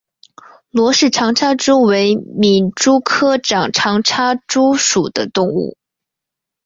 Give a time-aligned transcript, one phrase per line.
[0.71, 5.77] 罗氏长插蛛为皿蛛科长插蛛属的动物。